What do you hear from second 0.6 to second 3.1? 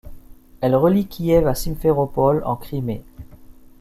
Elle relie Kiev à Simferopol en Crimée.